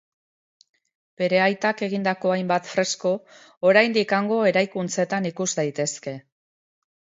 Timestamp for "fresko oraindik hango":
2.71-4.41